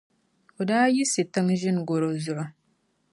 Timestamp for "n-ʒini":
1.55-1.81